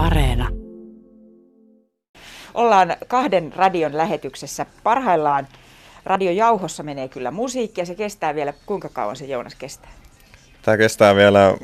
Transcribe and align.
Areena. 0.00 0.48
Ollaan 2.54 2.96
kahden 3.08 3.52
radion 3.56 3.96
lähetyksessä. 3.96 4.66
Parhaillaan 4.82 5.48
radiojauhossa 6.04 6.82
menee 6.82 7.08
kyllä 7.08 7.30
musiikki 7.30 7.80
ja 7.80 7.86
se 7.86 7.94
kestää 7.94 8.34
vielä, 8.34 8.52
kuinka 8.66 8.88
kauan 8.88 9.16
se 9.16 9.24
Joonas 9.24 9.54
kestää? 9.54 9.90
Tämä 10.62 10.76
kestää 10.76 11.14
vielä 11.14 11.54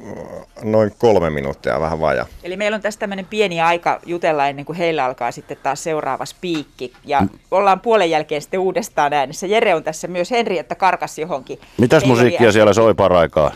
noin 0.63 0.93
kolme 0.99 1.31
minuuttia, 1.31 1.81
vähän 1.81 2.01
vaja. 2.01 2.27
Eli 2.43 2.57
meillä 2.57 2.75
on 2.75 2.81
tässä 2.81 3.01
tämmöinen 3.01 3.27
pieni 3.27 3.61
aika 3.61 4.01
jutella 4.07 4.49
ennen 4.49 4.65
kuin 4.65 4.79
heillä 4.79 5.05
alkaa 5.05 5.33
sitten 5.33 5.57
taas 5.63 5.83
seuraava 5.83 6.25
spiikki. 6.25 6.93
Ja 7.05 7.21
mm. 7.21 7.29
ollaan 7.51 7.81
puolen 7.81 8.11
jälkeen 8.11 8.43
sitten 8.43 8.61
uudestaan 8.61 9.13
äänessä. 9.13 9.47
Jere 9.47 9.75
on 9.75 9.85
tässä 9.85 10.09
myös 10.09 10.31
Henri, 10.31 10.59
että 10.59 10.75
karkas 10.75 11.19
johonkin. 11.19 11.59
Mitäs 11.77 12.05
musiikkia 12.05 12.53
siellä 12.53 12.73
soi 12.73 12.95
paraikaa? 12.95 13.53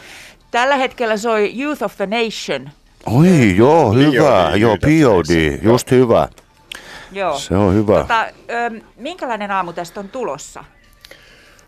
Tällä 0.51 0.77
hetkellä 0.77 1.17
soi 1.17 1.53
Youth 1.62 1.83
of 1.83 1.97
the 1.97 2.07
Nation. 2.07 2.71
Oi, 3.07 3.57
joo, 3.57 3.93
hyvä. 3.93 4.51
Joo, 4.57 4.77
POD, 4.77 5.59
just 5.62 5.91
hyvä. 5.91 6.29
Joo. 7.12 7.38
Se 7.38 7.55
on 7.56 7.75
hyvä. 7.75 7.98
Tota, 8.01 8.25
ö, 8.51 8.80
minkälainen 8.97 9.51
aamu 9.51 9.73
tästä 9.73 10.01
on 10.01 10.09
tulossa? 10.09 10.65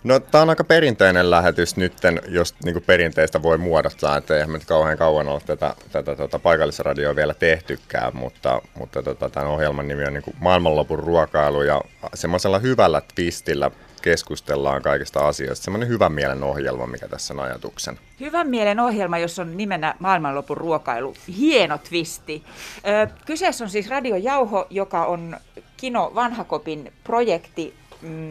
No 0.04 0.20
tämä 0.20 0.42
on 0.42 0.50
aika 0.50 0.64
perinteinen 0.64 1.30
lähetys 1.30 1.76
nytten, 1.76 2.20
jos 2.28 2.54
niin 2.64 2.72
kuin 2.72 2.84
perinteistä 2.84 3.42
voi 3.42 3.58
muodostaa, 3.58 4.16
että 4.16 4.34
eihän 4.34 4.52
nyt 4.52 4.64
kauhean 4.64 4.98
kauan 4.98 5.28
ole 5.28 5.40
tätä, 5.46 5.74
tätä 5.92 6.16
tota, 6.16 6.38
paikallisradioa 6.38 7.16
vielä 7.16 7.34
tehtykään, 7.34 8.16
mutta, 8.16 8.62
mutta 8.78 9.02
tota, 9.02 9.30
tämän 9.30 9.48
ohjelman 9.48 9.88
nimi 9.88 10.04
on 10.04 10.12
niin 10.12 10.22
kuin 10.22 10.36
maailmanlopun 10.40 10.98
ruokailu 10.98 11.62
ja 11.62 11.80
semmoisella 12.14 12.58
hyvällä 12.58 13.02
twistillä 13.14 13.70
keskustellaan 14.02 14.82
kaikista 14.82 15.28
asioista. 15.28 15.64
Semmoinen 15.64 15.88
hyvän 15.88 16.12
mielen 16.12 16.42
ohjelma, 16.42 16.86
mikä 16.86 17.08
tässä 17.08 17.34
on 17.34 17.40
ajatuksen. 17.40 17.98
Hyvän 18.20 18.48
mielen 18.48 18.80
ohjelma, 18.80 19.18
jossa 19.18 19.42
on 19.42 19.56
nimenä 19.56 19.94
maailmanlopun 19.98 20.56
ruokailu. 20.56 21.14
Hieno 21.38 21.78
twisti. 21.78 22.42
Ö, 22.76 23.08
kyseessä 23.26 23.64
on 23.64 23.70
siis 23.70 23.88
Radio 23.88 24.16
Jauho, 24.16 24.66
joka 24.70 25.04
on 25.04 25.36
Kino 25.76 26.12
Vanhakopin 26.14 26.92
projekti 27.04 27.74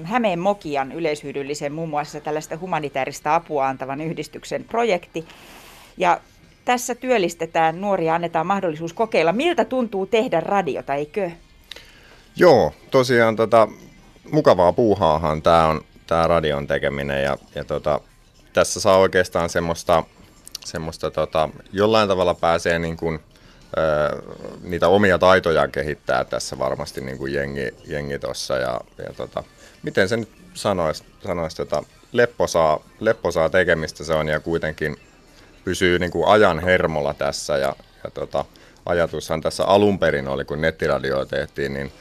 Hämeen 0.03 0.39
Mokian 0.39 0.91
yleishyödyllisen 0.91 1.73
muun 1.73 1.89
muassa 1.89 2.21
tällaista 2.21 2.57
humanitaarista 2.57 3.35
apua 3.35 3.67
antavan 3.67 4.01
yhdistyksen 4.01 4.63
projekti. 4.63 5.25
Ja 5.97 6.21
tässä 6.65 6.95
työllistetään 6.95 7.81
nuoria, 7.81 8.15
annetaan 8.15 8.47
mahdollisuus 8.47 8.93
kokeilla, 8.93 9.33
miltä 9.33 9.65
tuntuu 9.65 10.05
tehdä 10.05 10.39
radiota, 10.39 10.95
eikö? 10.95 11.31
Joo, 12.35 12.73
tosiaan 12.91 13.35
tota, 13.35 13.67
mukavaa 14.31 14.73
puuhaahan 14.73 15.41
tämä 15.41 15.67
on 15.67 15.81
tämä 16.07 16.27
radion 16.27 16.67
tekeminen 16.67 17.23
ja, 17.23 17.37
ja 17.55 17.63
tota, 17.63 17.99
tässä 18.53 18.79
saa 18.79 18.97
oikeastaan 18.97 19.49
semmoista, 19.49 20.03
semmoista 20.65 21.11
tota, 21.11 21.49
jollain 21.71 22.07
tavalla 22.07 22.33
pääsee 22.33 22.79
niin 22.79 22.97
kuin, 22.97 23.19
ö, 23.77 24.21
niitä 24.63 24.87
omia 24.87 25.19
taitojaan 25.19 25.71
kehittää 25.71 26.23
tässä 26.23 26.59
varmasti 26.59 27.01
niin 27.01 27.17
kuin 27.17 27.33
jengi, 27.33 27.69
jengi 27.87 28.19
tuossa 28.19 28.57
ja, 28.57 28.81
ja 28.97 29.13
tota, 29.17 29.43
miten 29.83 30.09
se 30.09 30.17
nyt 30.17 30.29
sanoisi, 30.53 31.03
sanois, 31.23 31.55
tota, 31.55 31.83
lepposaa, 32.11 32.79
lepposaa 32.99 33.49
tekemistä 33.49 34.03
se 34.03 34.13
on 34.13 34.27
ja 34.27 34.39
kuitenkin 34.39 34.97
pysyy 35.63 35.99
niin 35.99 36.11
kuin 36.11 36.27
ajan 36.27 36.59
hermolla 36.59 37.13
tässä 37.13 37.57
ja, 37.57 37.75
ja 38.03 38.11
tota, 38.11 38.45
ajatushan 38.85 39.41
tässä 39.41 39.65
alun 39.65 39.99
perin 39.99 40.27
oli, 40.27 40.45
kun 40.45 40.61
nettiradioa 40.61 41.25
tehtiin, 41.25 41.73
niin 41.73 41.91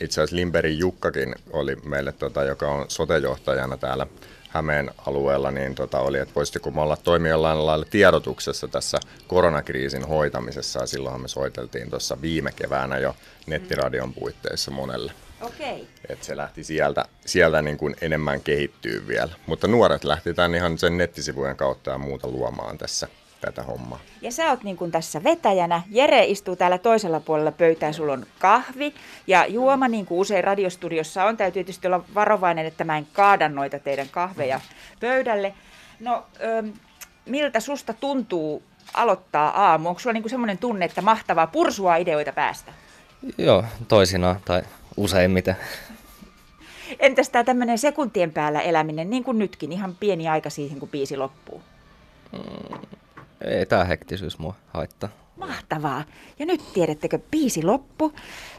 itse 0.00 0.20
asiassa 0.20 0.36
Limberin 0.36 0.78
Jukkakin 0.78 1.34
oli 1.52 1.76
meille, 1.76 2.12
tota, 2.12 2.44
joka 2.44 2.68
on 2.68 2.84
sotejohtajana 2.88 3.76
täällä 3.76 4.06
Hämeen 4.48 4.90
alueella, 5.06 5.50
niin 5.50 5.74
tota, 5.74 5.98
oli, 5.98 6.18
että 6.18 6.34
voisitko 6.34 6.70
me 6.70 6.80
olla 6.80 6.96
toimia 6.96 7.42
lailla 7.42 7.84
tiedotuksessa 7.90 8.68
tässä 8.68 8.98
koronakriisin 9.26 10.04
hoitamisessa, 10.08 10.80
ja 10.80 10.86
silloin 10.86 11.22
me 11.22 11.28
soiteltiin 11.28 11.90
tuossa 11.90 12.20
viime 12.22 12.52
keväänä 12.56 12.98
jo 12.98 13.16
nettiradion 13.46 14.14
puitteissa 14.14 14.70
monelle. 14.70 15.12
Okei. 15.42 15.72
Okay. 15.72 15.86
Että 16.08 16.26
se 16.26 16.36
lähti 16.36 16.64
sieltä, 16.64 17.04
sieltä 17.26 17.62
niin 17.62 17.78
kuin 17.78 17.96
enemmän 18.00 18.40
kehittyy 18.40 19.08
vielä. 19.08 19.32
Mutta 19.46 19.68
nuoret 19.68 20.04
lähti 20.04 20.34
tämän 20.34 20.54
ihan 20.54 20.78
sen 20.78 20.98
nettisivujen 20.98 21.56
kautta 21.56 21.90
ja 21.90 21.98
muuta 21.98 22.28
luomaan 22.28 22.78
tässä 22.78 23.08
tätä 23.40 23.62
hommaa. 23.62 24.00
Ja 24.20 24.32
sä 24.32 24.50
oot 24.50 24.64
niin 24.64 24.76
kuin 24.76 24.90
tässä 24.90 25.24
vetäjänä. 25.24 25.82
Jere 25.90 26.24
istuu 26.24 26.56
täällä 26.56 26.78
toisella 26.78 27.20
puolella 27.20 27.52
pöytää. 27.52 27.92
Sulla 27.92 28.12
on 28.12 28.26
kahvi 28.38 28.94
ja 29.26 29.46
juoma, 29.46 29.88
niin 29.88 30.06
kuin 30.06 30.18
usein 30.18 30.44
radiostudiossa 30.44 31.24
on. 31.24 31.36
Täytyy 31.36 31.64
tietysti 31.64 31.86
olla 31.86 32.04
varovainen, 32.14 32.66
että 32.66 32.84
mä 32.84 32.98
en 32.98 33.06
kaada 33.12 33.48
noita 33.48 33.78
teidän 33.78 34.08
kahveja 34.10 34.60
pöydälle. 35.00 35.54
No, 36.00 36.26
ö, 36.40 36.64
miltä 37.26 37.60
susta 37.60 37.92
tuntuu 37.92 38.62
aloittaa 38.94 39.70
aamu? 39.70 39.88
Onko 39.88 40.00
sulla 40.00 40.14
niin 40.14 40.30
semmoinen 40.30 40.58
tunne, 40.58 40.84
että 40.84 41.02
mahtavaa 41.02 41.46
pursua 41.46 41.96
ideoita 41.96 42.32
päästä? 42.32 42.72
Joo, 43.38 43.64
toisinaan 43.88 44.40
tai 44.44 44.62
useimmiten. 44.96 45.56
Entäs 46.98 47.28
tämä 47.30 47.44
tämmöinen 47.44 47.78
sekuntien 47.78 48.32
päällä 48.32 48.60
eläminen, 48.60 49.10
niin 49.10 49.24
kuin 49.24 49.38
nytkin, 49.38 49.72
ihan 49.72 49.96
pieni 50.00 50.28
aika 50.28 50.50
siihen, 50.50 50.80
kun 50.80 50.88
biisi 50.88 51.16
loppuu? 51.16 51.62
Mm, 52.32 52.78
ei 53.44 53.66
tämä 53.66 53.84
hektisyys 53.84 54.38
mua 54.38 54.54
haittaa. 54.68 55.08
Mahtavaa. 55.36 56.04
Ja 56.38 56.46
nyt 56.46 56.72
tiedättekö, 56.72 57.18
biisi 57.30 57.62
loppu. 57.62 58.12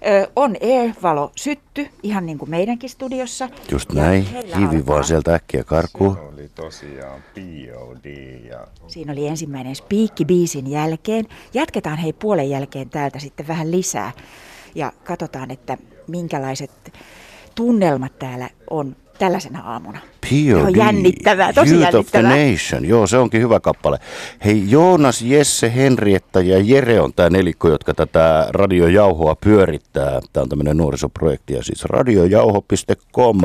Ö, 0.06 0.28
on 0.36 0.56
air-valo 0.62 1.32
sytty, 1.36 1.88
ihan 2.04 2.26
niin 2.26 2.38
kuin 2.38 2.50
meidänkin 2.50 2.90
studiossa. 2.90 3.50
Just 3.72 3.92
näin, 3.92 4.28
kivi 4.60 4.86
vaan 4.86 5.04
sieltä 5.04 5.36
äkkiä 5.36 5.64
karkuun. 5.64 6.16
Se 6.16 6.22
oli 6.22 6.50
tosiaan 6.56 7.24
POD. 7.36 8.06
Ja... 8.50 8.68
Siinä 8.88 9.12
oli 9.12 9.28
ensimmäinen 9.28 9.76
spiikki 9.76 10.26
biisin 10.26 10.72
jälkeen. 10.72 11.26
Jatketaan 11.54 11.98
hei 11.98 12.14
puolen 12.14 12.50
jälkeen 12.50 12.90
täältä 12.90 13.20
sitten 13.20 13.48
vähän 13.48 13.72
lisää. 13.72 14.12
Ja 14.76 14.92
katsotaan, 15.04 15.52
että 15.52 15.78
minkälaiset 16.08 16.72
tunnelmat 17.56 18.20
täällä 18.20 18.50
on 18.70 18.96
tällaisena 19.20 19.60
aamuna. 19.60 20.00
POD, 20.22 20.62
on 20.68 20.76
jännittävää, 20.76 21.54
tosi 21.54 21.76
Youth 21.76 21.96
of 21.96 22.08
the 22.12 22.20
jännittävää. 22.20 22.52
Nation. 22.52 22.86
Joo, 22.86 23.08
se 23.08 23.18
onkin 23.18 23.42
hyvä 23.42 23.60
kappale. 23.60 24.00
Hei, 24.46 24.64
Joonas, 24.68 25.22
Jesse, 25.22 25.76
Henrietta 25.76 26.42
ja 26.42 26.60
Jere 26.60 27.02
on 27.02 27.14
tämä 27.16 27.30
nelikko, 27.30 27.70
jotka 27.70 27.94
tätä 27.94 28.48
radiojauhoa 28.50 29.36
pyörittää. 29.36 30.20
Tämä 30.34 30.42
on 30.42 30.50
tämmöinen 30.50 30.78
nuorisoprojekti 30.78 31.54
ja 31.54 31.64
siis 31.64 31.86
radiojauho.com. 31.86 33.42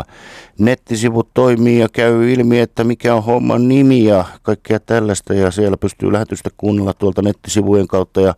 Nettisivut 0.59 1.29
toimii 1.35 1.79
ja 1.79 1.89
käy 1.93 2.33
ilmi, 2.33 2.61
että 2.61 2.85
mikä 2.85 3.15
on 3.15 3.25
homman 3.25 3.69
nimi 3.69 4.05
ja 4.05 4.25
kaikkea 4.43 4.81
tällaista. 4.81 5.35
Ja 5.35 5.51
siellä 5.51 5.77
pystyy 5.77 6.13
lähetystä 6.13 6.51
kuunnella 6.57 6.95
tuolta 6.95 7.23
nettisivujen 7.23 7.89
kautta 7.89 8.21
ja 8.21 8.35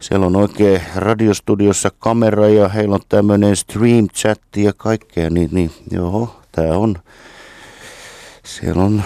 siellä 0.00 0.26
on 0.26 0.36
oikein 0.36 0.82
radiostudiossa 0.96 1.90
kamera 1.98 2.48
ja 2.48 2.68
heillä 2.68 2.94
on 2.94 3.00
tämmöinen 3.08 3.56
stream 3.56 4.08
chatti 4.08 4.64
ja 4.64 4.72
kaikkea. 4.72 5.30
Niin, 5.30 5.48
niin 5.52 5.70
joo, 5.90 6.40
tämä 6.52 6.76
on, 6.76 6.96
siellä 8.44 8.82
on 8.82 9.02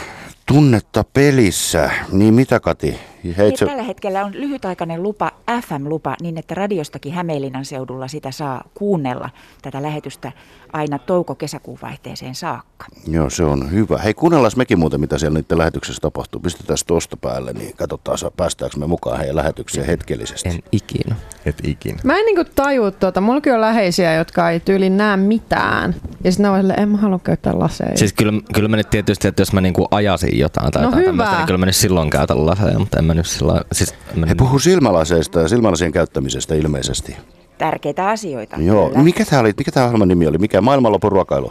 tunnetta 0.46 1.04
pelissä. 1.12 1.90
Niin 2.12 2.34
mitä 2.34 2.60
Kati? 2.60 3.00
Heit 3.24 3.60
Niin, 3.60 3.68
tällä 3.68 3.82
hetkellä 3.82 4.24
on 4.24 4.32
lyhytaikainen 4.34 5.02
lupa, 5.02 5.30
FM-lupa, 5.66 6.16
niin 6.22 6.38
että 6.38 6.54
radiostakin 6.54 7.12
Hämeenlinnan 7.12 7.64
seudulla 7.64 8.08
sitä 8.08 8.30
saa 8.30 8.64
kuunnella 8.74 9.30
tätä 9.62 9.82
lähetystä 9.82 10.32
aina 10.72 10.98
touko-kesäkuun 10.98 11.78
vaihteeseen 11.82 12.34
saakka. 12.34 12.86
Joo, 13.06 13.30
se 13.30 13.44
on 13.44 13.70
hyvä. 13.70 13.98
Hei, 13.98 14.14
kuunnellaan 14.14 14.52
mekin 14.56 14.78
muuten, 14.78 15.00
mitä 15.00 15.18
siellä 15.18 15.38
niiden 15.38 15.58
lähetyksessä 15.58 16.00
tapahtuu. 16.00 16.40
Pistetään 16.40 16.78
tuosta 16.86 17.16
päälle, 17.16 17.52
niin 17.52 17.76
katsotaan, 17.76 18.18
saa- 18.18 18.30
päästäänkö 18.30 18.78
me 18.78 18.86
mukaan 18.86 19.18
heidän 19.18 19.36
lähetykseen 19.36 19.86
hetkellisesti. 19.86 20.48
En 20.48 20.58
ikinä. 20.72 21.16
Et 21.46 21.56
ikinä. 21.64 21.98
Mä 22.04 22.18
en 22.18 22.24
niinku 22.24 22.44
tajua 22.54 22.90
tuota. 22.90 23.20
Mulla 23.20 23.40
on 23.54 23.60
läheisiä, 23.60 24.14
jotka 24.14 24.50
ei 24.50 24.60
tyyliin 24.60 24.96
näe 24.96 25.16
mitään. 25.16 25.94
Ja 26.24 26.32
sitten 26.32 26.42
ne 26.44 26.50
on 26.50 26.58
silleen, 26.60 26.80
en 26.80 26.88
mä 26.88 26.98
halua 26.98 27.18
käyttää 27.24 27.58
laseja. 27.58 27.96
Siis 27.96 28.12
kyllä, 28.12 28.32
kyllä 28.54 28.68
mä 28.68 28.76
nyt 28.76 28.90
tietysti, 28.90 29.28
että 29.28 29.40
jos 29.42 29.52
mä 29.52 29.60
niinku 29.60 29.88
ajasin 29.90 30.38
jotain 30.38 30.72
tai 30.72 30.82
No 30.82 30.88
jotain 30.88 31.00
hyvä. 31.02 31.08
tämmöistä, 31.10 31.36
niin 31.36 31.46
kyllä 31.46 31.58
mä 31.58 31.66
nyt 31.66 31.76
silloin 31.76 32.10
käytän 32.10 32.46
laseja, 32.46 32.78
mutta 32.78 32.98
en 32.98 33.04
mä 33.04 33.14
nyt 33.14 33.26
sillä 33.26 33.60
siis 33.72 33.94
mä 34.16 34.26
He 34.26 34.34
puhuu 34.34 34.58
silmälaseista 34.58 35.40
ja 35.40 35.48
silmälasien 35.48 35.92
käyttämisestä 35.92 36.54
ilmeisesti. 36.54 37.16
Tärkeitä 37.58 38.08
asioita. 38.08 38.56
Joo, 38.56 38.88
kyllä. 38.88 39.02
mikä 39.02 39.24
tämä 39.24 39.40
oli, 39.40 39.52
mikä 39.58 39.70
tämä 39.72 39.86
ohjelman 39.86 40.08
nimi 40.08 40.26
oli? 40.26 40.38
Mikä 40.38 40.60
maailmanlopun 40.60 41.12
ruokailu? 41.12 41.50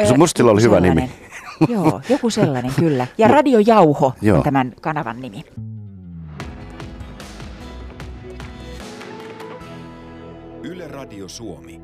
Ö, 0.00 0.06
Se 0.06 0.16
mustilla 0.16 0.50
oli 0.50 0.62
hyvä 0.62 0.76
sellainen. 0.76 1.10
nimi. 1.60 1.72
Joo, 1.74 2.00
joku 2.08 2.30
sellainen 2.30 2.72
kyllä. 2.78 3.06
Ja 3.18 3.28
Radio 3.38 3.58
Jauho 3.66 4.12
Joo. 4.22 4.36
on 4.36 4.42
tämän 4.42 4.72
kanavan 4.80 5.20
nimi. 5.20 5.44
Yle 10.62 10.88
Radio 10.88 11.28
Suomi. 11.28 11.80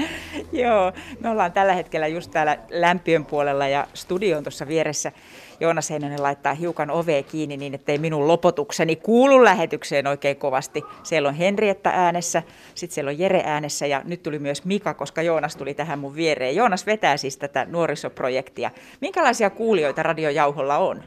Joo, 0.52 0.92
me 1.20 1.28
ollaan 1.28 1.52
tällä 1.52 1.72
hetkellä 1.72 2.06
just 2.06 2.30
täällä 2.30 2.58
lämpiön 2.70 3.26
puolella 3.26 3.68
ja 3.68 3.86
studio 3.94 4.36
on 4.36 4.44
tuossa 4.44 4.68
vieressä. 4.68 5.12
Joonas 5.60 5.90
Heinonen 5.90 6.22
laittaa 6.22 6.54
hiukan 6.54 6.90
ovea 6.90 7.22
kiinni 7.22 7.56
niin, 7.56 7.74
ettei 7.74 7.98
minun 7.98 8.28
lopotukseni 8.28 8.96
kuulu 8.96 9.44
lähetykseen 9.44 10.06
oikein 10.06 10.36
kovasti. 10.36 10.82
Siellä 11.02 11.28
on 11.28 11.34
Henrietta 11.34 11.90
äänessä, 11.90 12.42
sitten 12.74 12.94
siellä 12.94 13.08
on 13.08 13.18
Jere 13.18 13.42
äänessä 13.44 13.86
ja 13.86 14.02
nyt 14.04 14.22
tuli 14.22 14.38
myös 14.38 14.64
Mika, 14.64 14.94
koska 14.94 15.22
Joonas 15.22 15.56
tuli 15.56 15.74
tähän 15.74 15.98
mun 15.98 16.16
viereen. 16.16 16.56
Joonas 16.56 16.86
vetää 16.86 17.16
siis 17.16 17.36
tätä 17.36 17.66
nuorisoprojektia. 17.70 18.70
Minkälaisia 19.00 19.50
kuulijoita 19.50 20.02
radiojauholla 20.02 20.78
on? 20.78 21.02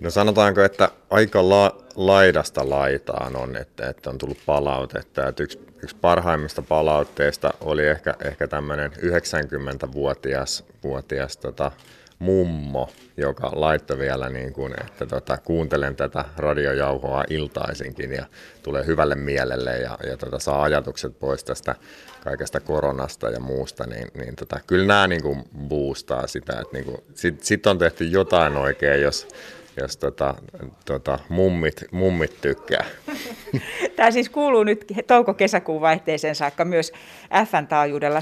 No 0.00 0.10
sanotaanko, 0.10 0.62
että 0.62 0.90
aika 1.10 1.48
la, 1.48 1.76
laidasta 1.98 2.70
laitaan 2.70 3.36
on, 3.36 3.56
että, 3.56 3.88
että 3.88 4.10
on 4.10 4.18
tullut 4.18 4.38
palautetta. 4.46 5.28
Että 5.28 5.42
yksi, 5.42 5.58
yksi 5.82 5.96
parhaimmista 6.00 6.62
palautteista 6.62 7.50
oli 7.60 7.86
ehkä, 7.86 8.14
ehkä 8.24 8.48
tämmöinen 8.48 8.92
90-vuotias 8.92 10.64
vuotias, 10.82 11.36
tota, 11.36 11.72
mummo, 12.18 12.90
joka 13.16 13.50
laittoi 13.54 13.98
vielä, 13.98 14.28
niin 14.28 14.52
kuin, 14.52 14.74
että 14.80 15.06
tota, 15.06 15.36
kuuntelen 15.36 15.96
tätä 15.96 16.24
radiojauhoa 16.36 17.24
iltaisinkin 17.30 18.12
ja 18.12 18.26
tulee 18.62 18.86
hyvälle 18.86 19.14
mielelle 19.14 19.78
ja, 19.78 19.98
ja 20.06 20.16
tota, 20.16 20.38
saa 20.38 20.62
ajatukset 20.62 21.18
pois 21.18 21.44
tästä 21.44 21.74
kaikesta 22.24 22.60
koronasta 22.60 23.30
ja 23.30 23.40
muusta, 23.40 23.86
niin, 23.86 24.08
niin 24.14 24.36
tota, 24.36 24.60
kyllä 24.66 24.86
nämä 24.86 25.06
niin 25.06 25.22
kuin 25.22 25.44
boostaa 25.68 26.26
sitä, 26.26 26.52
että 26.52 26.72
niin 26.72 26.84
kuin, 26.84 26.96
sit, 27.14 27.44
sit 27.44 27.66
on 27.66 27.78
tehty 27.78 28.04
jotain 28.04 28.56
oikein, 28.56 29.02
jos, 29.02 29.28
jos 29.80 29.96
tota, 29.96 30.34
tota, 30.84 31.18
mummit, 31.28 31.84
mummit 31.90 32.40
tykkää. 32.40 32.84
Tämä 33.96 34.10
siis 34.10 34.28
kuuluu 34.28 34.64
nyt 34.64 34.84
touko-kesäkuun 35.06 35.80
vaihteeseen 35.80 36.34
saakka 36.34 36.64
myös 36.64 36.92
FN-taajuudella 37.44 38.18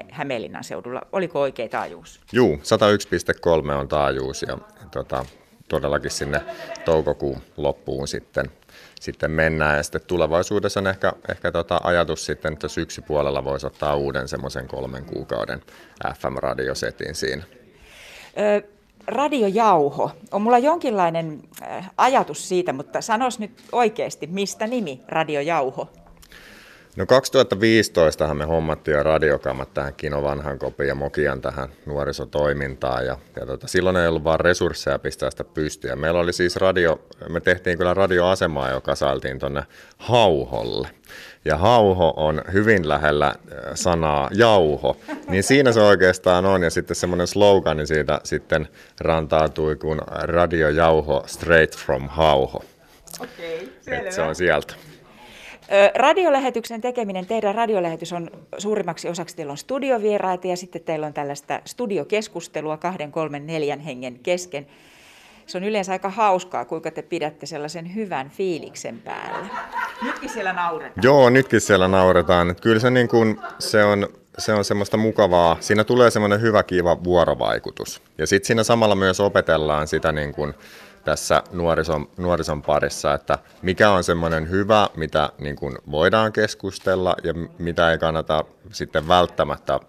101,3 0.00 0.06
Hämeenlinnan 0.12 0.64
seudulla. 0.64 1.02
Oliko 1.12 1.40
oikea 1.40 1.68
taajuus? 1.68 2.20
Juu, 2.32 2.56
101,3 3.66 3.72
on 3.72 3.88
taajuus 3.88 4.42
ja 4.42 4.58
tota, 4.90 5.24
todellakin 5.68 6.10
sinne 6.10 6.40
toukokuun 6.84 7.40
loppuun 7.56 8.08
sitten, 8.08 8.50
sitten 9.00 9.30
mennään. 9.30 9.76
Ja 9.76 9.82
sitten 9.82 10.00
tulevaisuudessa 10.06 10.80
on 10.80 10.86
ehkä, 10.86 11.12
ehkä 11.28 11.52
tota 11.52 11.80
ajatus 11.84 12.26
sitten, 12.26 12.52
että 12.52 12.68
syksypuolella 12.68 13.44
voisi 13.44 13.66
ottaa 13.66 13.96
uuden 13.96 14.28
semmoisen 14.28 14.68
kolmen 14.68 15.04
kuukauden 15.04 15.62
FM-radiosetin 16.04 17.14
siinä. 17.14 17.42
Radiojauho. 19.08 20.10
On 20.32 20.42
mulla 20.42 20.58
jonkinlainen 20.58 21.40
äh, 21.62 21.90
ajatus 21.96 22.48
siitä, 22.48 22.72
mutta 22.72 23.00
sanos 23.00 23.38
nyt 23.38 23.62
oikeasti, 23.72 24.26
mistä 24.26 24.66
nimi 24.66 25.00
radiojauho? 25.08 25.88
No 26.98 27.06
2015 27.06 28.34
me 28.34 28.44
hommattiin 28.44 28.96
jo 28.96 29.02
radiokamat 29.02 29.74
tähän 29.74 29.94
Kino 29.94 30.22
Vanhankopin 30.22 30.88
ja 30.88 30.94
Mokian 30.94 31.40
tähän 31.40 31.68
nuorisotoimintaan 31.86 33.06
ja, 33.06 33.18
ja 33.40 33.46
tota, 33.46 33.68
silloin 33.68 33.96
ei 33.96 34.06
ollut 34.06 34.24
vaan 34.24 34.40
resursseja 34.40 34.98
pistää 34.98 35.30
sitä 35.30 35.44
pystyä. 35.44 35.96
Meillä 35.96 36.20
oli 36.20 36.32
siis 36.32 36.56
radio, 36.56 37.00
me 37.28 37.40
tehtiin 37.40 37.78
kyllä 37.78 37.94
radioasemaa, 37.94 38.70
joka 38.70 38.94
saatiin 38.94 39.38
tuonne 39.38 39.62
Hauholle. 39.98 40.88
Ja 41.44 41.56
hauho 41.56 42.14
on 42.16 42.42
hyvin 42.52 42.88
lähellä 42.88 43.26
äh, 43.26 43.34
sanaa 43.74 44.30
jauho, 44.32 44.96
niin 45.28 45.42
siinä 45.42 45.72
se 45.72 45.80
oikeastaan 45.80 46.46
on. 46.46 46.62
Ja 46.62 46.70
sitten 46.70 46.96
semmoinen 46.96 47.26
slogani 47.26 47.86
siitä 47.86 48.20
sitten 48.24 48.68
rantautui 49.00 49.76
kuin 49.76 50.00
radiojauho 50.08 51.24
straight 51.26 51.78
from 51.78 52.08
hauho. 52.08 52.64
Okei, 53.20 53.68
okay, 53.86 54.12
se 54.12 54.22
on 54.22 54.34
sieltä. 54.34 54.74
Radiolähetyksen 55.94 56.80
tekeminen, 56.80 57.26
teidän 57.26 57.54
radiolähetys 57.54 58.12
on 58.12 58.30
suurimmaksi 58.58 59.08
osaksi, 59.08 59.36
teillä 59.36 59.50
on 59.50 59.56
studiovieraita 59.56 60.46
ja 60.46 60.56
sitten 60.56 60.82
teillä 60.82 61.06
on 61.06 61.12
tällaista 61.12 61.60
studiokeskustelua 61.64 62.76
kahden, 62.76 63.12
kolmen, 63.12 63.46
neljän 63.46 63.80
hengen 63.80 64.18
kesken. 64.18 64.66
Se 65.46 65.58
on 65.58 65.64
yleensä 65.64 65.92
aika 65.92 66.10
hauskaa, 66.10 66.64
kuinka 66.64 66.90
te 66.90 67.02
pidätte 67.02 67.46
sellaisen 67.46 67.94
hyvän 67.94 68.30
fiiliksen 68.30 68.98
päällä. 68.98 69.48
Nytkin 70.02 70.30
siellä 70.30 70.52
nauretaan. 70.52 71.02
Joo, 71.02 71.30
nytkin 71.30 71.60
siellä 71.60 71.88
nauretaan. 71.88 72.56
Kyllä 72.62 72.80
se, 72.80 72.90
niin 72.90 73.08
kuin, 73.08 73.40
se 73.58 73.84
on, 73.84 74.08
se 74.38 74.52
on 74.52 74.64
semmoista 74.64 74.96
mukavaa. 74.96 75.56
Siinä 75.60 75.84
tulee 75.84 76.10
semmoinen 76.10 76.40
hyvä, 76.40 76.62
kiva 76.62 77.04
vuorovaikutus. 77.04 78.02
Ja 78.18 78.26
sitten 78.26 78.46
siinä 78.46 78.64
samalla 78.64 78.94
myös 78.94 79.20
opetellaan 79.20 79.88
sitä 79.88 80.12
niin 80.12 80.34
kuin, 80.34 80.54
tässä 81.08 81.42
nuorison, 81.52 82.08
nuorison 82.16 82.62
parissa, 82.62 83.14
että 83.14 83.38
mikä 83.62 83.90
on 83.90 84.04
semmoinen 84.04 84.50
hyvä, 84.50 84.88
mitä 84.96 85.28
niin 85.38 85.56
kuin 85.56 85.78
voidaan 85.90 86.32
keskustella 86.32 87.16
ja 87.24 87.34
mitä 87.58 87.90
ei 87.90 87.98
kannata 87.98 88.44
sitten 88.72 89.08
välttämättä 89.08 89.80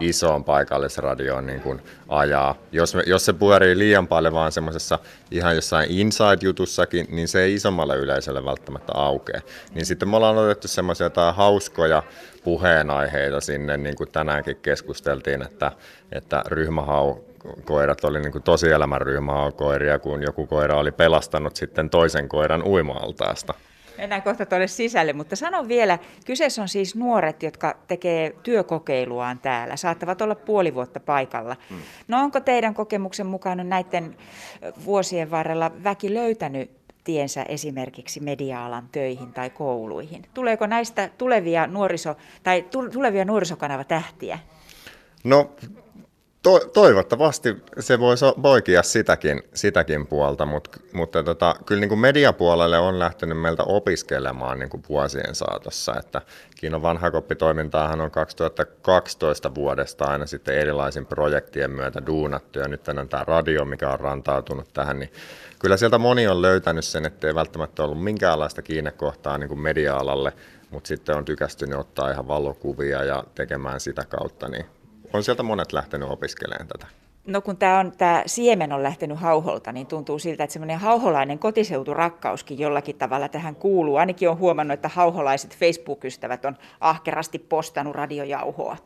isoon 0.00 0.44
paikallisradioon 0.44 1.46
niin 1.46 1.60
kuin 1.60 1.82
ajaa. 2.08 2.54
Jos, 2.72 2.94
me, 2.94 3.02
jos 3.06 3.24
se 3.24 3.32
pyörii 3.32 3.78
liian 3.78 4.06
paljon 4.06 4.34
vaan 4.34 4.52
semmoisessa 4.52 4.98
ihan 5.30 5.54
jossain 5.54 5.90
inside-jutussakin, 5.90 7.06
niin 7.08 7.28
se 7.28 7.42
ei 7.42 7.54
isommalle 7.54 7.96
yleisölle 7.96 8.44
välttämättä 8.44 8.92
aukea. 8.94 9.40
Niin 9.74 9.86
sitten 9.86 10.08
me 10.08 10.16
ollaan 10.16 10.38
otettu 10.38 10.68
semmoisia 10.68 11.10
hauskoja 11.32 12.02
puheenaiheita 12.44 13.40
sinne, 13.40 13.76
niin 13.76 13.96
kuin 13.96 14.12
tänäänkin 14.12 14.56
keskusteltiin, 14.56 15.42
että, 15.42 15.72
että 16.12 16.42
ryhmähau 16.46 17.16
koirat 17.64 18.04
oli 18.04 18.20
niin 18.20 18.42
tosielämän 18.42 19.00
ryhmähaukoiria, 19.00 19.98
kun 19.98 20.22
joku 20.22 20.46
koira 20.46 20.78
oli 20.78 20.92
pelastanut 20.92 21.56
sitten 21.56 21.90
toisen 21.90 22.28
koiran 22.28 22.62
uima-altaasta. 22.62 23.54
Mennään 23.98 24.22
kohta 24.22 24.46
tuonne 24.46 24.66
sisälle, 24.66 25.12
mutta 25.12 25.36
sanon 25.36 25.68
vielä, 25.68 25.98
kyseessä 26.26 26.62
on 26.62 26.68
siis 26.68 26.96
nuoret, 26.96 27.42
jotka 27.42 27.76
tekee 27.86 28.34
työkokeiluaan 28.42 29.38
täällä, 29.38 29.76
saattavat 29.76 30.22
olla 30.22 30.34
puoli 30.34 30.74
vuotta 30.74 31.00
paikalla. 31.00 31.56
Hmm. 31.70 31.78
No 32.08 32.20
onko 32.20 32.40
teidän 32.40 32.74
kokemuksen 32.74 33.26
mukaan 33.26 33.68
näiden 33.68 34.16
vuosien 34.84 35.30
varrella 35.30 35.70
väki 35.84 36.14
löytänyt 36.14 36.70
tiensä 37.04 37.42
esimerkiksi 37.42 38.20
media-alan 38.20 38.88
töihin 38.92 39.32
tai 39.32 39.50
kouluihin? 39.50 40.22
Tuleeko 40.34 40.66
näistä 40.66 41.10
tulevia, 41.18 41.66
nuoriso- 41.66 42.16
tai 42.42 42.64
tulevia 42.92 43.24
nuorisokanava-tähtiä? 43.24 44.38
No 45.24 45.50
to, 46.46 46.58
toivottavasti 46.58 47.56
se 47.80 48.00
voisi 48.00 48.24
poikia 48.42 48.82
sitäkin, 48.82 49.42
sitäkin 49.54 50.06
puolta, 50.06 50.46
mutta, 50.46 50.78
mutta 50.92 51.22
tota, 51.22 51.56
kyllä 51.66 51.80
niin 51.80 51.88
kuin 51.88 51.98
mediapuolelle 51.98 52.78
on 52.78 52.98
lähtenyt 52.98 53.40
meiltä 53.40 53.62
opiskelemaan 53.62 54.58
niin 54.58 54.68
kuin 54.68 54.82
vuosien 54.88 55.34
saatossa. 55.34 55.94
Että 55.98 56.22
Kiinon 56.56 56.82
vanhakoppitoimintaahan 56.82 58.00
on 58.00 58.10
2012 58.10 59.54
vuodesta 59.54 60.04
aina 60.04 60.26
sitten 60.26 60.58
erilaisin 60.58 61.06
projektien 61.06 61.70
myötä 61.70 62.06
duunattu 62.06 62.58
ja 62.58 62.68
nyt 62.68 62.88
on 62.88 63.08
tämä 63.08 63.24
radio, 63.24 63.64
mikä 63.64 63.90
on 63.90 64.00
rantautunut 64.00 64.72
tähän, 64.72 64.98
niin 64.98 65.12
kyllä 65.58 65.76
sieltä 65.76 65.98
moni 65.98 66.28
on 66.28 66.42
löytänyt 66.42 66.84
sen, 66.84 67.06
että 67.06 67.26
ei 67.26 67.34
välttämättä 67.34 67.82
ollut 67.82 68.04
minkäänlaista 68.04 68.62
kiinnekohtaa 68.62 69.38
niin 69.38 69.48
kuin 69.48 69.60
media-alalle, 69.60 70.32
mutta 70.70 70.88
sitten 70.88 71.16
on 71.16 71.24
tykästynyt 71.24 71.78
ottaa 71.78 72.10
ihan 72.10 72.28
valokuvia 72.28 73.04
ja 73.04 73.24
tekemään 73.34 73.80
sitä 73.80 74.04
kautta, 74.04 74.48
niin 74.48 74.66
on 75.12 75.24
sieltä 75.24 75.42
monet 75.42 75.72
lähtenyt 75.72 76.10
opiskelemaan 76.10 76.68
tätä. 76.68 76.86
No 77.26 77.40
kun 77.40 77.56
tämä, 77.56 77.78
on, 77.78 77.92
tämä 77.98 78.22
siemen 78.26 78.72
on 78.72 78.82
lähtenyt 78.82 79.18
hauholta, 79.18 79.72
niin 79.72 79.86
tuntuu 79.86 80.18
siltä, 80.18 80.44
että 80.44 80.52
semmoinen 80.52 80.78
hauholainen 80.78 81.38
kotiseuturakkauskin 81.38 82.58
jollakin 82.58 82.98
tavalla 82.98 83.28
tähän 83.28 83.56
kuuluu. 83.56 83.96
Ainakin 83.96 84.28
on 84.28 84.38
huomannut, 84.38 84.74
että 84.74 84.88
hauholaiset 84.88 85.56
Facebook-ystävät 85.56 86.44
on 86.44 86.56
ahkerasti 86.80 87.38
postannut 87.38 87.96
radiojauhoa. 87.96 88.76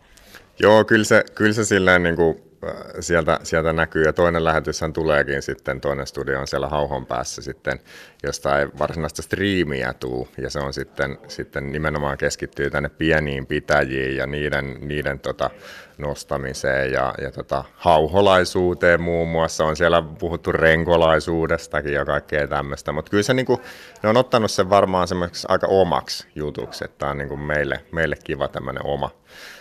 Joo, 0.61 0.85
kyllä 0.85 1.05
se, 1.05 1.25
kyllä 1.35 1.53
se 1.53 1.65
silleen 1.65 2.03
niin 2.03 2.17
kuin 2.17 2.51
Äh, 2.69 2.75
sieltä, 3.01 3.41
sieltä 3.43 3.73
näkyy. 3.73 4.03
Ja 4.03 4.13
toinen 4.13 4.45
lähetyshän 4.45 4.93
tuleekin 4.93 5.43
sitten, 5.43 5.81
toinen 5.81 6.07
studio 6.07 6.41
on 6.41 6.47
siellä 6.47 6.69
hauhon 6.69 7.07
päässä 7.07 7.43
sitten, 7.43 7.81
josta 8.23 8.59
ei 8.59 8.67
varsinaista 8.79 9.23
striimiä 9.23 9.95
tuu. 10.01 10.29
Ja 10.39 10.51
se 10.51 10.59
on 10.59 10.73
sitten, 10.73 11.19
sitten 11.29 11.73
nimenomaan 11.73 12.19
keskittyy 12.19 12.71
tänne 12.71 12.89
pieniin 12.89 13.47
pitäjiin 13.47 14.17
ja 14.17 14.27
niiden, 14.27 14.77
niiden 14.81 15.21
tota, 15.21 15.51
nostamiseen 15.99 16.93
ja, 16.93 17.15
ja 17.23 17.31
tota, 17.31 17.65
hauholaisuuteen 17.75 19.01
muun 19.01 19.29
muassa. 19.29 19.65
On 19.65 19.77
siellä 19.77 20.03
puhuttu 20.19 20.53
renkolaisuudestakin 20.53 21.93
ja 21.93 22.05
kaikkea 22.05 22.49
tämmöistä. 22.49 22.93
Mutta 22.93 23.11
kyllä 23.11 23.23
se, 23.23 23.35
niin 23.35 23.47
kuin, 23.47 23.61
ne 24.03 24.09
on 24.09 24.17
ottanut 24.17 24.51
sen 24.51 24.71
varmaan 24.71 25.09
semmoiseksi 25.09 25.47
aika 25.51 25.67
omaksi 25.67 26.27
jutuksi, 26.35 26.85
että 26.85 26.99
tämä 26.99 27.11
on 27.11 27.19
niin 27.19 27.29
kuin 27.29 27.41
meille, 27.41 27.81
meille 27.93 28.17
kiva 28.25 28.49
tämmöinen 28.49 28.87
oma, 28.87 29.11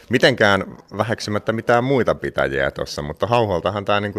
mitenkään 0.10 0.78
väheksymättä 0.98 1.51
mitään 1.54 1.84
muita 1.84 2.16
pitäjiä 2.16 2.72
tuossa, 2.72 3.01
mutta 3.01 3.28
hauholtahan 3.28 3.86
tämä, 3.86 4.00
niin 4.00 4.13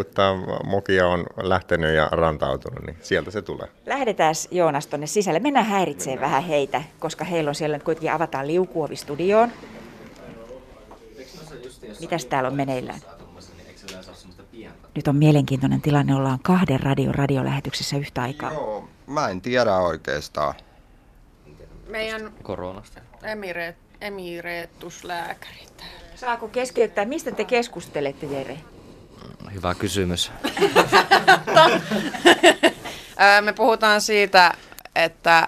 mokia 0.63 1.07
on 1.07 1.25
lähtenyt 1.43 1.95
ja 1.95 2.07
rantautunut, 2.11 2.85
niin 2.85 2.97
sieltä 3.01 3.31
se 3.31 3.41
tulee. 3.41 3.67
Lähdetään 3.85 4.35
Joonas 4.51 4.87
tuonne 4.87 5.07
sisälle. 5.07 5.39
Mennään 5.39 5.65
häiritsee 5.65 6.13
Mennään. 6.13 6.31
vähän 6.31 6.43
heitä, 6.43 6.83
koska 6.99 7.25
heillä 7.25 7.49
on 7.49 7.55
siellä 7.55 7.77
nyt 7.77 7.83
kuitenkin 7.83 8.11
avataan 8.11 8.47
liukuovi 8.47 8.95
studioon. 8.95 9.51
Mitäs 11.99 12.25
täällä 12.25 12.49
on 12.49 12.55
meneillään? 12.55 12.99
Nyt 14.95 15.07
on 15.07 15.15
mielenkiintoinen 15.15 15.81
tilanne, 15.81 16.15
ollaan 16.15 16.39
kahden 16.43 16.79
radion 16.79 17.15
radiolähetyksessä 17.15 17.97
yhtä 17.97 18.21
aikaa. 18.21 18.53
Joo, 18.53 18.89
mä 19.07 19.29
en 19.29 19.41
tiedä 19.41 19.77
oikeastaan. 19.77 20.53
Meidän 21.87 22.33
koronasta. 22.43 23.01
Emireet 23.23 23.75
emireetuslääkäri 24.01 25.65
Saako 26.21 26.47
keskeyttää? 26.47 27.05
Mistä 27.05 27.31
te 27.31 27.43
keskustelette, 27.43 28.25
Jere? 28.25 28.57
Hyvä 29.53 29.75
kysymys. 29.75 30.31
Me 33.41 33.53
puhutaan 33.53 34.01
siitä, 34.01 34.53
että 34.95 35.47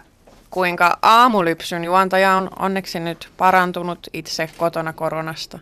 kuinka 0.49 0.97
aamulypsyn 1.01 1.83
juontaja 1.83 2.33
on 2.35 2.49
onneksi 2.59 2.99
nyt 2.99 3.29
parantunut 3.37 4.07
itse 4.13 4.49
kotona 4.57 4.93
koronasta. 4.93 5.59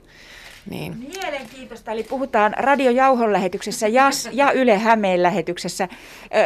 Niin. 0.70 0.98
Mielenkiintoista, 0.98 1.92
eli 1.92 2.04
puhutaan 2.04 2.54
Radio 2.58 2.92
Jauhon 2.92 3.34
lähetyksessä 3.34 3.88
JAS 3.88 4.30
ja 4.32 4.52
Yle 4.52 4.78
Hämeen 4.78 5.24
lähetyksessä 5.24 5.88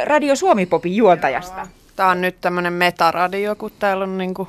Radio 0.06 0.36
Suomi-popin 0.36 0.96
juontajasta. 0.96 1.68
Tämä 1.96 2.10
on 2.10 2.22
nyt 2.22 2.42
tämmöinen 2.42 2.74
metaradio, 2.74 3.56
kun 3.56 3.72
täällä 3.80 4.04
on 4.04 4.18
niinku 4.18 4.48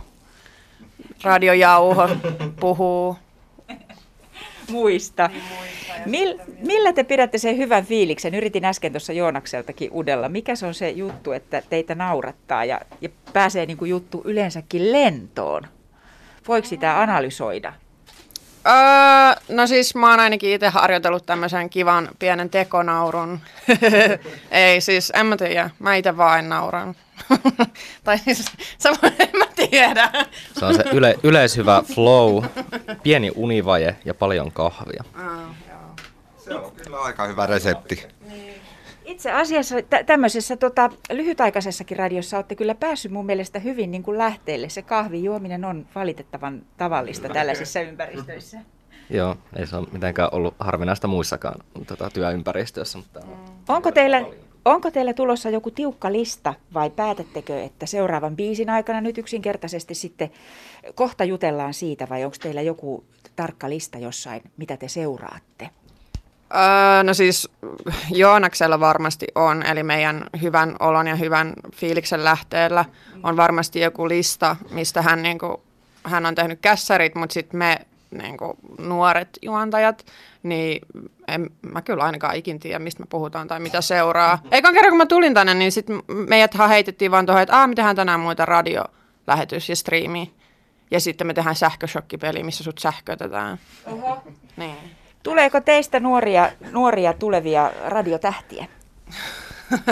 radiojauho 1.23 2.09
puhuu. 2.61 3.17
Muista. 4.71 5.31
Mil, 6.07 6.39
millä 6.67 6.93
te 6.93 7.05
pidätte 7.05 7.39
sen 7.39 7.57
hyvän 7.57 7.87
fiiliksen? 7.87 8.35
Yritin 8.35 8.65
äsken 8.65 8.93
tuossa 8.93 9.13
Joonakseltakin 9.13 9.91
udella. 9.93 10.29
Mikä 10.29 10.57
se 10.57 10.67
on 10.67 10.75
se 10.75 10.91
juttu, 10.91 11.33
että 11.33 11.63
teitä 11.71 11.95
naurattaa 11.95 12.65
ja, 12.65 12.81
ja 13.01 13.09
pääsee 13.33 13.67
niin 13.67 13.77
kuin 13.77 13.91
juttu 13.91 14.23
yleensäkin 14.25 14.93
lentoon? 14.93 15.67
Voiko 16.49 16.69
sitä 16.69 17.01
analysoida? 17.01 17.73
Öö, 18.67 19.55
no 19.57 19.67
siis 19.67 19.95
mä 19.95 20.11
oon 20.11 20.21
ainakin 20.21 20.51
itse 20.51 20.69
harjoitellut 20.69 21.27
tämmöisen 21.27 21.71
kivan 21.71 22.09
pienen 22.19 22.51
tekonaurun. 22.51 23.41
Ei 24.51 24.81
siis, 24.81 25.13
en 25.15 25.27
mä 25.27 25.37
tiedä. 25.37 25.71
Mä 25.79 25.95
itse 25.95 26.17
vain 26.17 26.49
nauran. 26.49 26.97
tai 28.05 28.19
siis, 28.19 28.45
se 28.79 28.89
voi, 28.89 29.11
en 29.19 29.39
mä 29.39 29.47
tiedä. 29.57 30.11
Se 30.59 30.65
on 30.65 30.75
se 30.75 30.85
yle, 30.93 31.19
yleishyvä 31.23 31.83
flow, 31.95 32.45
pieni 33.03 33.33
univaje 33.35 33.97
ja 34.05 34.15
paljon 34.15 34.53
kahvia. 34.53 35.05
Se 36.37 36.55
on 36.55 36.73
kyllä 36.73 37.01
aika 37.01 37.27
hyvä 37.27 37.47
resepti. 37.47 38.07
Itse 39.05 39.33
asiassa 39.33 39.83
tä- 39.83 40.05
tämmöisessä 40.05 40.57
tota, 40.57 40.91
lyhytaikaisessakin 41.11 41.97
radiossa 41.97 42.37
olette 42.37 42.55
kyllä 42.55 42.75
päässyt 42.75 43.13
mun 43.13 43.27
mielestä 43.27 43.59
hyvin 43.59 43.91
niin 43.91 44.03
kuin 44.03 44.19
lähteelle. 44.19 44.69
Se 44.69 44.83
kahvin 44.83 45.25
juominen 45.25 45.65
on 45.65 45.87
valitettavan 45.95 46.63
tavallista 46.77 47.29
tällaisissa 47.29 47.81
ympäristöissä. 47.81 48.59
Joo, 49.11 49.37
ei 49.57 49.67
se 49.67 49.77
ole 49.77 49.87
mitenkään 49.93 50.29
ollut 50.33 50.55
harvinaista 50.59 51.09
muissakaan 51.09 51.61
tota, 51.87 52.11
työympäristöissä, 52.11 52.99
mutta 52.99 53.21
Onko 53.69 53.93
teillä, 53.93 54.25
onko 54.67 54.91
teillä 54.91 55.13
tulossa 55.13 55.51
joku 55.51 55.71
tiukka 55.71 56.13
lista 56.13 56.55
vai 56.75 56.91
päätättekö, 56.91 57.63
että 57.63 57.87
seuraavan 57.87 58.37
biisin 58.37 58.71
aikana 58.71 59.01
nyt 59.01 59.19
yksinkertaisesti 59.19 59.95
sitten 59.95 60.31
kohta 60.95 61.25
jutellaan 61.25 61.75
siitä 61.75 62.09
vai 62.09 62.25
onko 62.25 62.37
teillä 62.43 62.63
joku 62.63 63.05
tarkka 63.37 63.71
lista 63.71 63.99
jossain, 63.99 64.43
mitä 64.57 64.77
te 64.77 64.89
seuraatte? 64.89 65.71
Öö, 66.55 67.03
no 67.03 67.15
siis 67.15 67.49
Joonaksella 68.11 68.81
varmasti 68.81 69.27
on, 69.35 69.67
eli 69.67 69.83
meidän 69.83 70.25
hyvän 70.43 70.77
olon 70.81 71.07
ja 71.07 71.17
hyvän 71.17 71.53
fiiliksen 71.75 72.25
lähteellä 72.25 72.85
on 73.23 73.37
varmasti 73.37 73.81
joku 73.81 74.09
lista, 74.09 74.57
mistä 74.71 75.03
hän, 75.03 75.23
niinku, 75.23 75.63
hän 76.05 76.27
on 76.27 76.35
tehnyt 76.35 76.59
kässärit, 76.63 77.15
mutta 77.15 77.35
sitten 77.35 77.59
me 77.59 77.79
niinku, 78.11 78.57
nuoret 78.79 79.29
juontajat, 79.43 80.07
niin 80.43 80.81
en 81.29 81.51
mä 81.73 81.83
kyllä 81.83 82.05
ainakaan 82.05 82.37
ikin 82.37 82.61
tiedä, 82.61 82.79
mistä 82.79 83.03
me 83.03 83.07
puhutaan 83.09 83.49
tai 83.49 83.61
mitä 83.61 83.81
seuraa. 83.81 84.39
Eikä 84.51 84.73
kerran 84.73 84.91
kun 84.91 84.99
mä 84.99 85.07
tulin 85.07 85.35
tänne, 85.35 85.55
niin 85.55 85.73
sitten 85.73 86.03
meidät 86.09 86.55
heitettiin 86.69 87.11
vaan 87.11 87.27
tuohon, 87.27 87.43
että 87.43 87.61
Aa, 87.61 87.67
me 87.67 87.75
tehdään 87.75 87.97
tänään 87.97 88.21
muita 88.21 88.47
radiolähetys 88.47 89.69
ja 89.69 89.77
striimi. 89.77 90.35
Ja 90.91 91.01
sitten 91.01 91.27
me 91.27 91.35
tehdään 91.35 91.57
sähköshokkipeli, 91.57 92.43
missä 92.43 92.65
sut 92.65 92.79
sähkötetään. 92.79 93.59
Oho. 93.87 94.23
Niin. 94.57 94.77
Tuleeko 95.23 95.61
teistä 95.61 96.01
nuoria, 96.01 96.53
nuoria 96.73 97.13
tulevia 97.13 97.73
radiotähtiä? 97.87 98.67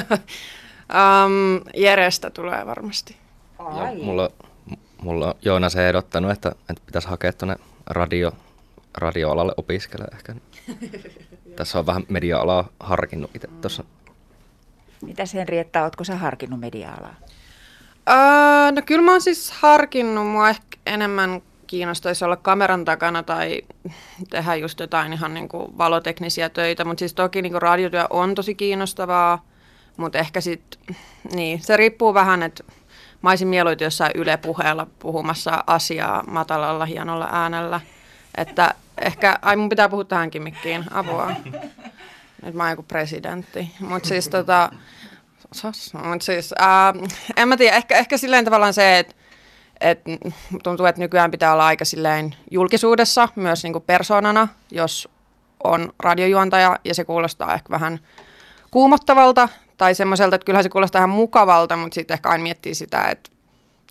um, 0.95 1.61
Jerestä 1.77 2.31
tulee 2.31 2.67
varmasti. 2.67 3.17
Joo, 3.59 3.95
mulla, 4.03 4.31
mulla 5.03 5.27
on 5.27 5.35
Joonas 5.43 5.77
ehdottanut, 5.77 6.31
että, 6.31 6.49
että 6.49 6.83
pitäisi 6.87 7.09
hakea 7.09 7.33
tuonne 7.33 7.57
radio, 7.87 8.33
radioalalle 8.95 9.53
opiskella 9.57 10.07
ehkä. 10.13 10.35
Tässä 11.57 11.79
on 11.79 11.87
vähän 11.87 12.03
media-alaa 12.09 12.69
harkinnut 12.81 13.31
itse 13.35 13.49
tuossa. 13.61 13.85
Mitäs 15.01 15.35
Henrietta, 15.35 15.83
ootko 15.83 16.05
sä 16.05 16.17
harkinnut 16.17 16.61
media-alaa? 16.61 17.15
Öö, 18.09 18.73
no 18.73 18.83
kyllä 18.87 19.03
mä 19.03 19.11
oon 19.11 19.21
siis 19.21 19.51
harkinnut, 19.51 20.27
mua 20.27 20.49
ehkä 20.51 20.79
enemmän 20.87 21.43
kiinnostaisi 21.67 22.25
olla 22.25 22.37
kameran 22.37 22.85
takana 22.85 23.23
tai 23.23 23.63
tehdä 24.31 24.55
just 24.55 24.81
jotain 24.81 25.13
ihan 25.13 25.35
niin 25.35 25.49
kuin 25.49 25.79
valoteknisiä 25.79 26.49
töitä, 26.49 26.85
mutta 26.85 26.99
siis 26.99 27.15
toki 27.15 27.43
niin 27.43 27.53
kuin 27.53 27.63
radiotyö 27.63 28.07
on 28.11 28.35
tosi 28.35 28.55
kiinnostavaa, 28.55 29.45
mutta 29.97 30.19
ehkä 30.19 30.41
sitten, 30.41 30.97
niin 31.35 31.63
se 31.63 31.77
riippuu 31.77 32.15
vähän, 32.15 32.43
että 32.43 32.65
mä 33.25 33.31
olisin 33.31 33.49
mieluiten 33.49 33.87
jossain 33.87 34.13
Yle 34.15 34.37
puheella 34.37 34.87
puhumassa 34.99 35.65
asiaa 35.67 36.25
matalalla 36.27 36.85
hienolla 36.85 37.29
äänellä, 37.33 37.81
että 38.37 38.75
ehkä, 39.01 39.39
ai 39.43 39.57
mun 39.57 39.69
pitää 39.69 39.89
puhua 39.89 40.05
tähänkin 40.05 40.43
mikkiin, 40.43 40.85
apua. 40.91 41.31
Nyt 42.43 42.55
mä 42.55 42.63
oon 42.63 42.71
joku 42.71 42.83
presidentti, 42.83 43.71
mutta 43.81 44.09
siis 44.09 44.29
tota, 44.29 44.71
Mut 46.05 46.23
siis, 46.23 46.55
ää, 46.59 46.95
en 47.37 47.49
mä 47.49 47.57
tiedä, 47.57 47.77
ehkä, 47.77 47.97
ehkä 47.97 48.17
silleen 48.17 48.45
tavallaan 48.45 48.75
se, 48.75 48.99
että 48.99 49.15
et 49.81 50.01
tuntuu, 50.63 50.87
että 50.87 51.01
nykyään 51.01 51.31
pitää 51.31 51.53
olla 51.53 51.67
aika 51.67 51.85
silleen 51.85 52.35
julkisuudessa 52.51 53.29
myös 53.37 53.63
niinku 53.63 53.81
persoonana, 53.81 54.49
jos 54.71 55.09
on 55.65 55.93
radiojuontaja 56.03 56.79
ja 56.85 56.95
se 56.95 57.05
kuulostaa 57.05 57.55
ehkä 57.55 57.71
vähän 57.71 57.99
kuumottavalta 58.71 59.49
tai 59.77 59.95
semmoiselta, 59.95 60.37
että 60.37 60.45
kyllähän 60.47 60.63
se 60.63 60.69
kuulostaa 60.69 60.99
ihan 60.99 61.11
mukavalta, 61.11 61.77
mutta 61.77 61.95
sitten 61.95 62.15
ehkä 62.15 62.29
aina 62.29 62.43
miettii 62.43 62.75
sitä, 62.75 63.03
että, 63.11 63.31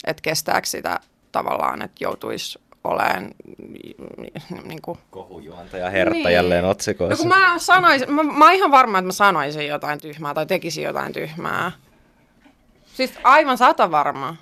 että 0.07 0.21
kestääkö 0.21 0.67
sitä 0.67 0.99
tavallaan, 1.31 1.81
että 1.81 2.03
joutuisi 2.03 2.59
olemaan 2.83 3.27
niin 4.63 4.81
kuin, 4.81 4.97
Kohujuontaja 5.11 5.89
Hertta 5.89 6.13
Niin. 6.13 6.33
jälleen 6.33 6.63
No 6.63 6.69
otsikoissa. 6.69 7.17
kun 7.17 7.27
mä 7.27 7.53
sanoisin, 7.59 8.11
mä, 8.13 8.23
mä 8.23 8.45
oon 8.45 8.53
ihan 8.53 8.71
varma, 8.71 8.97
että 8.97 9.05
mä 9.07 9.11
sanoisin 9.11 9.67
jotain 9.67 10.01
tyhmää 10.01 10.33
tai 10.33 10.45
tekisin 10.45 10.83
jotain 10.83 11.13
tyhmää. 11.13 11.71
Siis 12.93 13.13
aivan 13.23 13.57
sata 13.57 13.91
varma. 13.91 14.35